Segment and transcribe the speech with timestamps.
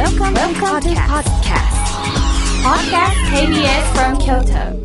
[0.00, 1.76] Welcome, Welcome to podcast.
[2.64, 4.80] Podcast KBS from Kyoto.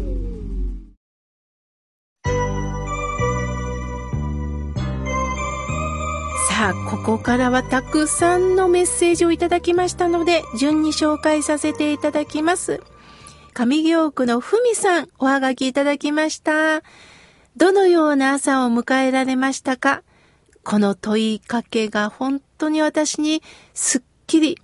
[6.49, 12.81] さあ、ここからはたくさんのメッセージをいただきましたので、順に紹介させていただきます。
[13.53, 16.81] 上京区のふみさん、おはがきいただきました。
[17.55, 20.03] どのような朝を迎えられましたか？
[20.65, 23.41] この問いかけが本当に私に
[23.73, 24.57] すっきり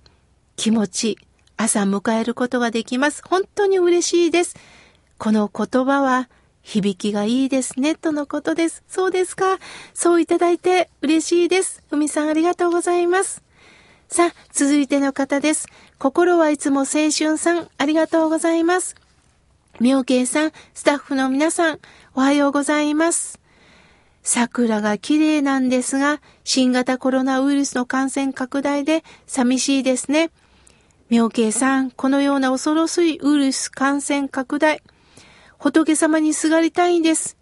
[0.56, 1.18] 気持ち、
[1.56, 3.22] 朝迎えることができます。
[3.26, 4.56] 本当に嬉しいです。
[5.18, 6.28] この言葉は
[6.62, 8.82] 響きがいいですね、とのことです。
[8.88, 9.58] そうですか。
[9.94, 11.82] そういただいて嬉しいです。
[11.90, 13.42] ふみさんありがとうございます。
[14.08, 15.68] さあ、続いての方です。
[15.98, 18.94] 心はいつも青春さん、ありがとうございます。
[19.80, 21.78] 妙慶さん、スタッフの皆さん、
[22.14, 23.40] おはようございます。
[24.22, 30.30] 桜が綺麗なんですが、新型コロナウイルスの感染拡大で寂しいですね。
[31.12, 34.82] 妙慶さん、このような恐ろしいウイルス感染拡大、
[35.58, 37.36] 仏様にすがりたいんです。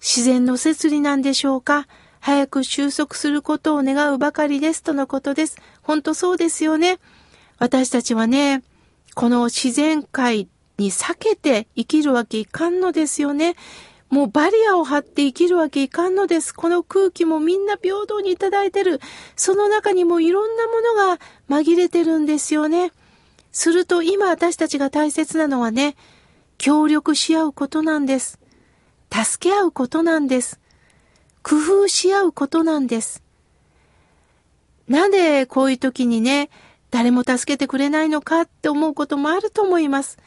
[0.00, 1.88] 自然の摂理なんでしょうか？
[2.20, 5.58] 早く収束することを願うばかりですとのことです。
[5.82, 6.98] 本当そうですよね。
[7.58, 8.62] 私たちはね、
[9.14, 13.56] この自然界に避けて生きるわけいかんのですよね。
[14.10, 16.54] もうバリアを張って生きるわけいかんのです。
[16.54, 19.00] この空気もみんな平等にいただいてる。
[19.34, 21.18] その中にもいろんなものが
[21.48, 22.92] 紛れてるんですよね。
[23.50, 25.96] すると今私たちが大切なのはね、
[26.58, 28.38] 協力し合うことなんです。
[29.12, 30.60] 助け合うことなんです。
[31.42, 33.22] 工夫し合うことなんです。
[34.88, 36.48] なんでこういう時にね、
[36.90, 40.18] 誰も助けてくれないのかって思うこともあると思います。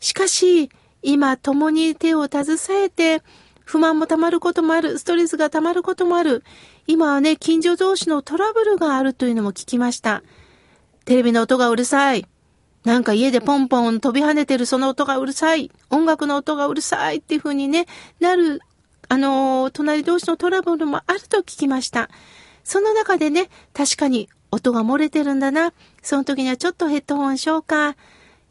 [0.00, 0.68] しかし、
[1.04, 3.22] 今共に手を携えて、
[3.64, 6.42] 不満も溜まることもある、ストレスが溜まることもある。
[6.86, 10.22] 今はね、近所同士のトラブルがあるというのも聞きました。
[11.04, 12.26] テレビの音がうるさい。
[12.84, 15.70] なんか家でポンポン飛び跳ねてるその音がうるさい。
[15.90, 17.86] 音楽の音がうるさいっていう風にね、
[18.18, 18.60] なる、
[19.08, 22.08] あの、隣同士のトラブルもあると聞きました。
[22.62, 25.74] その中でね、確かに音が漏れてるんだな。
[26.02, 27.96] その時にはちょっとヘッドホンしようか。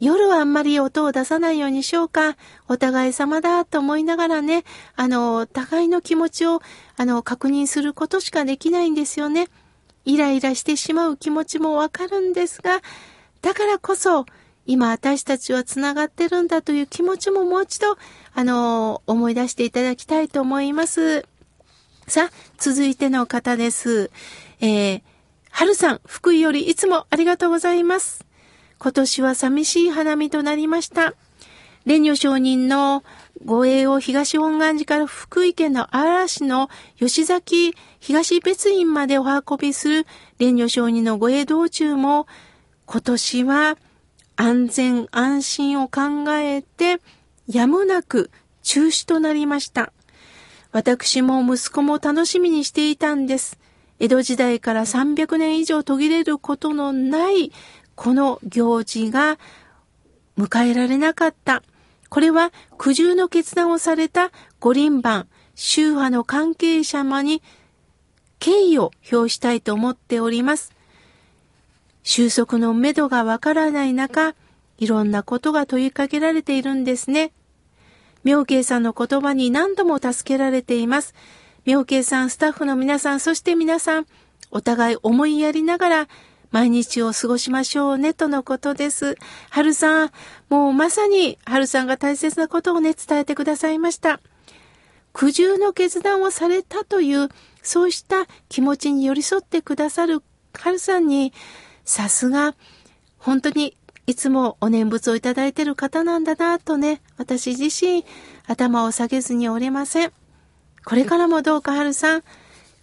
[0.00, 2.36] 夜はあんまり音を出さないようにしようか。
[2.68, 4.64] お互い様だと思いながらね、
[4.96, 6.60] あの、互いの気持ちを、
[6.96, 9.48] あの、確認することしかできないんですよね。
[10.04, 12.82] イライラしてしまう気持ちもわかるんですが、
[13.40, 14.26] だからこそ、
[14.66, 17.96] 今私たちは繋がってるんだという気持ちももう一度、
[18.34, 21.26] あの、思い出していただきたいと思います。
[22.06, 24.10] さあ、続いての方です。
[24.60, 25.02] えー、
[25.50, 28.24] はるさん、福井よりいつもありがとうございます。
[28.84, 31.14] 今年は寂しい花見となりました。
[31.86, 33.02] 蓮如上人の
[33.42, 36.68] 護衛を東本願寺から福井県の嵐の
[36.98, 40.06] 吉崎東別院までお運びする
[40.38, 42.26] 蓮如上人の護衛道中も
[42.84, 43.78] 今年は
[44.36, 47.00] 安全安心を考えて
[47.48, 48.30] やむなく
[48.62, 49.94] 中止となりました。
[50.72, 53.58] 私も息子も楽しみにしていたんです。
[53.98, 57.50] 江戸時代から300年以上途切れることのない
[57.94, 59.38] この行事が
[60.38, 61.62] 迎えられなかった。
[62.08, 67.42] これは苦渋の決断をされた五輪番、宗派の関係者様に
[68.38, 70.72] 敬意を表したいと思っております。
[72.02, 74.34] 収束のめどがわからない中、
[74.78, 77.32] いろんなことが問いかけられているんですね。
[78.24, 81.14] 妙慶さんの言葉に何度も助けられています。
[81.64, 84.06] 妙慶さん、スタッフの皆さん、そして皆さん、
[84.50, 86.08] お互い思いやりながら、
[86.54, 89.16] 毎日を過ごしましょうね、とのことです。
[89.50, 90.10] はるさん、
[90.48, 94.20] もうまさに、はるさんが大切なことをね、伝えてくださいました。
[95.12, 97.28] 苦渋の決断をされたという、
[97.64, 100.22] そうした気持ちに寄り添ってくださる
[100.52, 101.32] はるさんに、
[101.84, 102.54] さすが、
[103.18, 103.76] 本当に
[104.06, 108.04] いつもお念仏をいただいている方なんだなとね、私自身
[108.46, 110.12] 頭を下げずにおりません。
[110.84, 112.22] これからもどうかはるさん、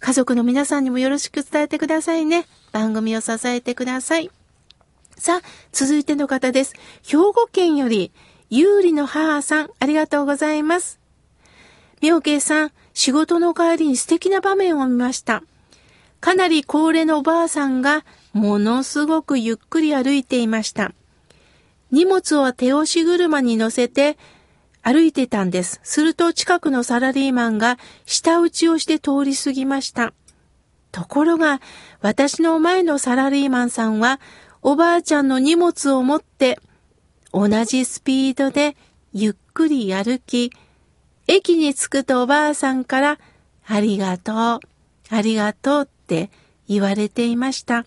[0.02, 2.44] 家族の皆さんにもよろしく伝えてくださいね。
[2.72, 4.32] 番組を支えてください。
[5.16, 6.74] さあ、続いての方です。
[7.04, 8.10] 兵庫県より、
[8.50, 10.98] 有利の母さん、ありがとうございます。
[12.00, 15.44] 妙慶さん、仕事の帰りに素敵な場面を見ました。
[16.20, 20.92] かなり高齢のおばあさんが、ものすごくゆっくり歩いていました。
[21.92, 24.18] 荷物を手押し車に乗せて
[24.82, 25.80] 歩いてたんです。
[25.82, 30.12] すると近くのサラリーマンが舌打ちをして通り過ぎました。
[30.90, 31.60] ところが、
[32.00, 34.20] 私の前のサラリーマンさんは、
[34.60, 36.58] おばあちゃんの荷物を持って、
[37.32, 38.76] 同じスピードで
[39.12, 40.52] ゆっくり歩き、
[41.26, 43.18] 駅に着くとおばあさんから、
[43.66, 44.60] ありがとう、
[45.14, 46.30] ありがとうって
[46.68, 47.86] 言われていました。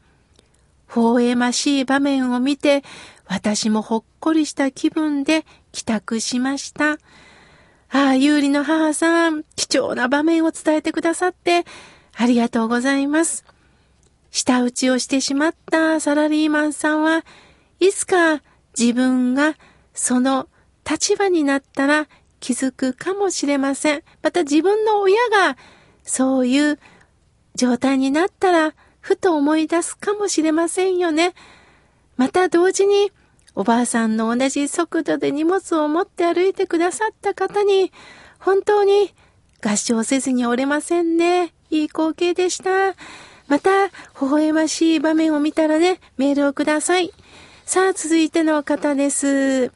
[0.95, 2.83] 微笑ましい場面を見て、
[3.27, 5.45] 私もほっこりした気分で
[5.75, 6.93] 帰宅しました。
[6.93, 6.97] あ
[7.89, 11.65] あ、有利の母さん、貴重な場面を伝えてくださって、
[12.15, 13.45] ありがとうございます。
[14.31, 17.25] 舌打ちをしてしまったサラリーマンさんは、
[17.81, 18.41] いつか
[18.77, 19.55] 自分が
[19.93, 20.47] その
[20.89, 22.07] 立場になったら
[22.39, 24.03] 気づくかもしれません。
[24.23, 25.57] また自分の親が
[26.03, 26.79] そういう
[27.55, 31.33] 状態になったら、ふと思い出すかもしれませんよね。
[32.15, 33.11] また同時に、
[33.55, 37.91] おばあさんの同じ速度で荷物を持って歩いてくださった方に、
[38.37, 39.13] 本当に
[39.63, 41.53] 合唱せずにおれませんね。
[41.69, 42.95] いい光景でした。
[43.47, 47.13] また、微笑ましい場面を見たらね、メールをください。
[47.65, 49.71] さあ、続いての方です。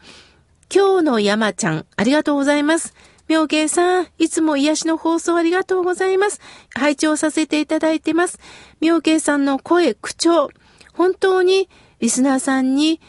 [0.73, 2.93] 今日の山ちゃん、ありがとうございます。
[3.29, 6.41] 妙慶さん、いつも癒しの放送ありがとうございます。
[6.75, 8.39] 拝聴させていただいてます。
[8.81, 10.49] 妙慶さんの声、口調、
[10.93, 12.99] 本当にリスナーさんに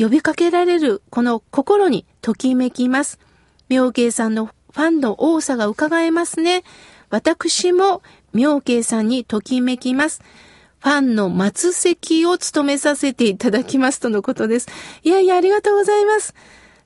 [0.00, 3.18] 呼びかけられるこの心にときめきます。
[3.68, 6.64] 妙慶さんのファンの多さが伺えますね。
[7.10, 8.00] 私も
[8.32, 10.22] 妙慶さんにときめきます。
[10.78, 14.68] ファンの松席を務めさせていただきますとのことです。
[15.02, 16.34] いやいや、ありがとうございます。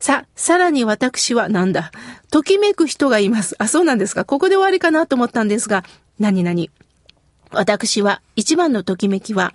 [0.00, 1.92] さ、さらに私はなんだ。
[2.32, 3.54] ときめく人がいます。
[3.60, 4.24] あ、そうなんですか。
[4.24, 5.84] ここで終わりかなと思ったんですが、
[6.18, 6.66] 何々。
[7.52, 9.54] 私は一番のときめきは、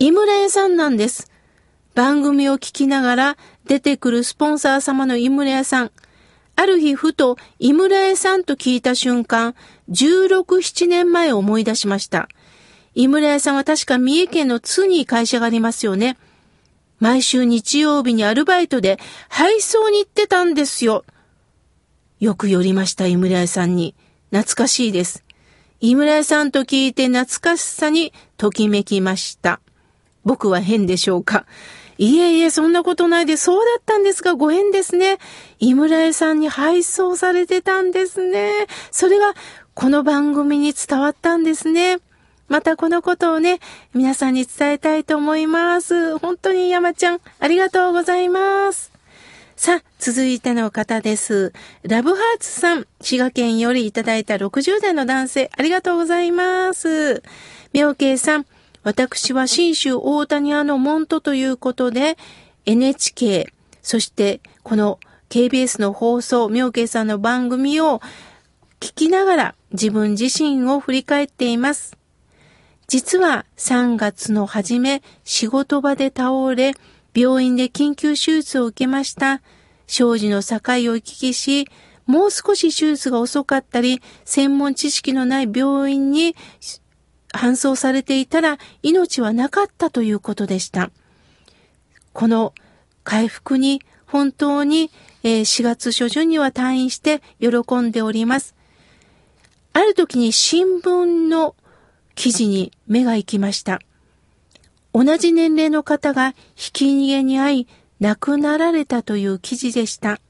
[0.00, 1.27] 井村屋さんなんです。
[1.98, 3.36] 番組を聞きながら
[3.66, 5.90] 出てくるスポンサー様の井村屋さん。
[6.54, 9.56] ある日ふと井村屋さんと聞いた瞬間、
[9.90, 12.28] 16、7年前を思い出しました。
[12.94, 16.16] 井村屋さんは確か三重県の津に会社がありますよね。
[17.00, 21.04] 毎週日曜日にアルバイトで配送に行ってたんですよ。
[22.20, 23.96] よく寄りました、井村屋さんに。
[24.30, 25.24] 懐かしいです。
[25.80, 29.58] 井村屋さんと聞いて懐かしさにときめきました。
[30.24, 31.44] 僕は変でしょうか
[31.98, 35.18] いえいえ、そんなことないで、そうだったんですが、ご縁ですね。
[35.58, 38.52] 井村屋さんに配送されてたんですね。
[38.92, 39.34] それが、
[39.74, 41.98] この番組に伝わったんですね。
[42.46, 43.58] またこのことをね、
[43.94, 46.16] 皆さんに伝えたいと思います。
[46.18, 48.92] 本当に山ちゃん、ありがとうございます。
[49.56, 51.52] さあ、続いての方です。
[51.82, 57.24] ラブハーツさん、滋賀県よりいただいた60代の男性、ありがとうございます。
[57.72, 58.46] 妙慶さん、
[58.88, 62.16] 私は新州大谷屋の門徒ということで、
[62.64, 63.52] NHK、
[63.82, 64.98] そしてこの
[65.28, 68.00] KBS の放送、妙慶さんの番組を
[68.80, 71.98] 聞きながら自分自身を振り返っています。
[72.86, 76.72] 実は3月の初め、仕事場で倒れ、
[77.14, 79.42] 病院で緊急手術を受けました。
[79.86, 81.68] 生児の境を行き来し、
[82.06, 86.34] もう少し手術が遅かったり、専門知識のない病院に
[87.32, 90.90] 搬送されていたら命はなかったということでした。
[92.12, 92.52] この
[93.04, 94.90] 回復に本当に
[95.22, 98.54] 4月初旬には退院して喜んでおります。
[99.72, 101.54] ある時に新聞の
[102.14, 103.80] 記事に目が行きました。
[104.92, 107.68] 同じ年齢の方がひき逃げに遭い
[108.00, 110.20] 亡くなられたという記事でした。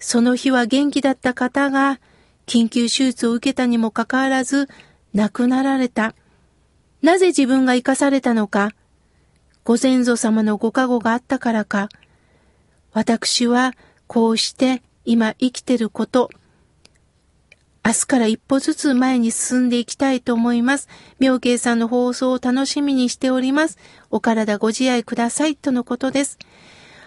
[0.00, 2.00] その日は元気だった方が
[2.46, 4.68] 緊急手術を受けたにもかかわらず
[5.14, 6.14] 亡くなられた。
[7.02, 8.72] なぜ自分が生かされたのか。
[9.64, 11.88] ご先祖様のご加護があったからか。
[12.92, 13.74] 私は
[14.06, 16.30] こうして今生きてること、
[17.88, 20.88] 明日から一歩ずつ前に進んでいきたいと思います。
[21.18, 23.78] 妙慶さんの放送を楽しみにしております。
[24.10, 25.56] お体ご自愛ください。
[25.56, 26.38] とのことです。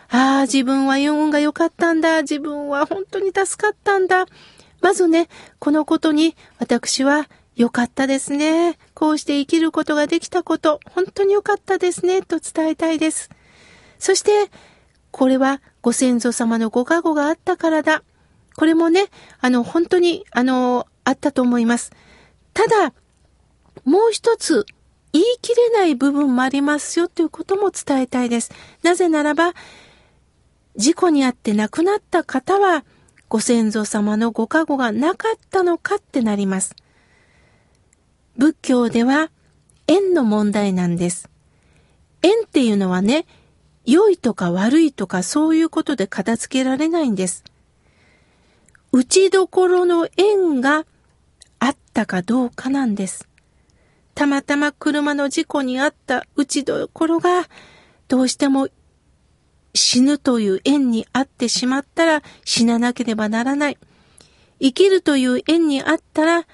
[0.10, 2.24] ああ、自分は運が良かったんだ。
[2.24, 4.26] 自分は本当に助かったんだ。
[4.82, 5.30] まずね、
[5.60, 8.78] このことに私は良かったですね。
[8.94, 12.22] こうして生きることができたこと、本当に良かったですね。
[12.22, 13.30] と伝えたいです。
[14.00, 14.50] そして、
[15.12, 18.04] これはご先祖様のご加護があったからだ。
[18.56, 19.06] これもね、
[19.40, 21.92] あの、本当に、あの、あったと思います。
[22.54, 22.94] ただ、
[23.84, 24.66] もう一つ、
[25.14, 28.52] 言い切れない部分もありますよということも伝えたいです。
[28.82, 29.54] なぜならば、
[30.78, 32.86] 事故にあって亡くなった方は、
[33.28, 36.76] ご先祖様のご加護がなかったのかってなります。
[38.38, 39.30] 仏教では
[39.88, 41.30] 縁の問題なんです。
[42.22, 43.26] 縁っていうのはね、
[43.86, 47.44] 良いとか悪いとかそういうことで片付けられないんです。
[48.92, 50.86] 打ちどころの縁が
[51.60, 53.28] あったかどうかなんです。
[54.14, 57.48] たまたま車の事故にあった打ちどころが
[58.08, 58.68] どうしても
[59.74, 63.78] 死ぬという縁にあってしまったら死ななければならない。
[64.60, 66.48] 生きるという縁にあったら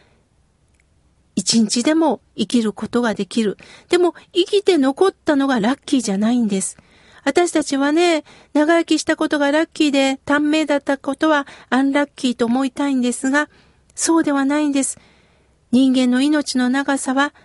[1.38, 3.58] 一日でも生きることができる。
[3.90, 6.78] でも生きて残ったのがラッキーじゃないんです。
[7.24, 13.50] 私たちはね、長生きしたことがラッキーで短命だったことはアンラッキーと思いたいんですが、
[13.94, 14.98] そうではないんです。
[15.72, 17.36] 人間の命の長さは、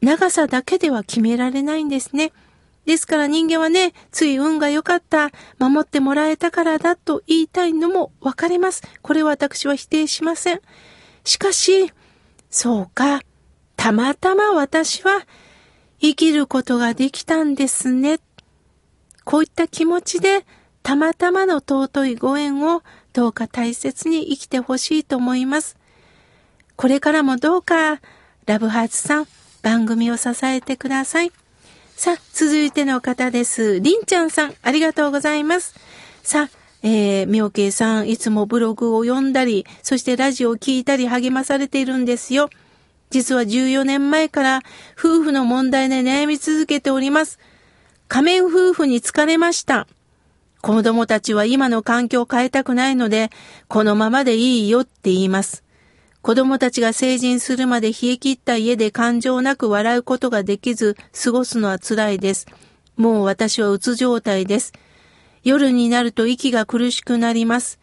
[0.00, 2.32] 長さだけでは決められないんですね。
[2.86, 8.82] ですから人間はね、つい運が良かった、守ってもらえたからだと言いたいのもわかります。
[9.00, 10.60] これは私は否定しません。
[11.22, 11.92] しかし、
[12.58, 13.20] そうか、
[13.76, 15.26] たまたま私は
[16.00, 18.18] 生きることができたんですね。
[19.24, 20.46] こういった気持ちで、
[20.82, 22.82] たまたまの尊いご縁を
[23.12, 25.76] どうか大切に生きてほしいと思います。
[26.76, 28.00] これからもどうか、
[28.46, 29.26] ラブハーツさん、
[29.60, 31.32] 番組を支えてください。
[31.94, 33.80] さあ、続いての方です。
[33.80, 35.74] りんちゃんさん、ありがとうございます。
[36.22, 42.50] さあ、えー、みょうけいさん、いつもブログを読んだり、そしてラジオを聞いたり励まされているんですよ。
[43.10, 44.62] 実は14年前から
[44.98, 47.38] 夫婦の問題で悩み続けております。
[48.08, 49.86] 仮面夫婦に疲れました。
[50.62, 53.30] 子供たちは今の環境を変えたくないので、
[53.68, 55.62] このままでいいよって言います。
[56.22, 62.46] 子供たちが成人するまで冷え切った家で感情なく笑うことができず過ごすのは辛いです。
[62.96, 64.72] もう私はうつ状態です。
[65.46, 67.78] 夜になると息が苦しくなります。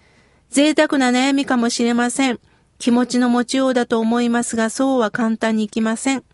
[0.50, 2.42] 贅沢な悩みかもしれません。
[2.78, 6.26] 気持ちの持ちようだと思いますが、そうは簡単にいきません。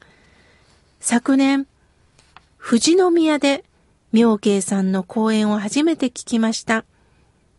[1.00, 1.68] 昨年、
[2.60, 3.64] 富士宮で
[4.12, 6.84] 妙慶さんの講演を初めて聞きました。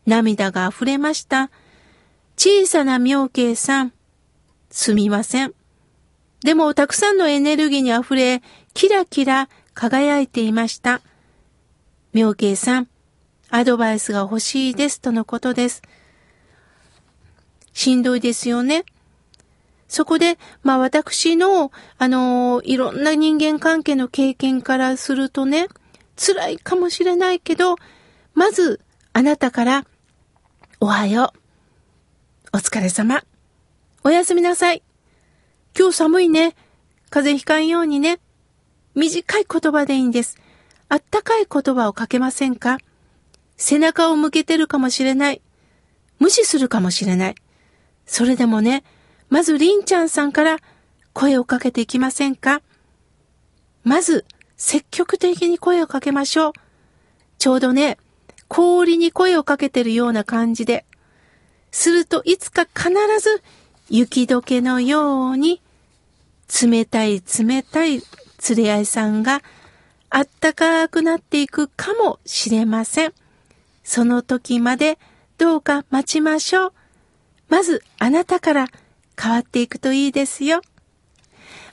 [0.04, 1.48] 涙が溢れました。
[2.36, 3.92] 小さな妙慶さん、
[4.72, 5.54] すみません。
[6.42, 8.42] でもたくさんのエネルギーに溢れ、
[8.74, 11.02] キラキラ輝いていました。
[12.12, 12.88] 妙慶さん、
[13.50, 15.82] アドバイスが欲しいですとのことです。
[17.72, 18.84] しんどいですよね。
[19.88, 25.66] そこで、まあ私の、あのいろんな人間関係の経験からするとね、
[26.16, 27.76] 辛いかもしれないけど、
[28.34, 28.80] まず
[29.12, 29.86] あなたから、
[30.78, 32.56] おはよう。
[32.56, 33.24] お疲れ様。
[34.04, 34.82] おやすみなさい。
[35.76, 36.54] 今日寒いね。
[37.10, 38.20] 風邪ひかんようにね。
[38.94, 40.38] 短い言葉でいいんです。
[40.88, 42.78] あったかい言葉をかけませんか？
[43.60, 45.42] 背中を向けてるかもしれない。
[46.18, 47.34] 無視するかもしれない。
[48.06, 48.84] それでもね、
[49.28, 50.58] まずりんちゃんさんから
[51.12, 52.62] 声をかけていきませんか？
[53.84, 54.24] まず、
[54.56, 56.52] 積極的に声をかけましょう。
[57.38, 57.98] ちょうどね、
[58.48, 60.86] 氷に声をかけてるような感じで。
[61.70, 62.90] するといつか必
[63.20, 63.42] ず
[63.90, 65.60] 雪解けのように
[66.62, 68.02] 冷たい冷たい
[68.48, 69.42] 連れ合いさんが
[70.08, 73.12] あったかくなっていくかもしれません。
[73.90, 75.00] その時まで
[75.36, 76.72] どうか待ちましょう。
[77.48, 78.68] まずあなたから
[79.20, 80.60] 変わっていくといいですよ。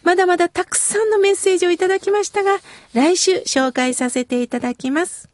[0.01, 2.57] まだまだたくさんのメッセージをいただきましたが、
[2.95, 5.29] 来週紹介させていただきます。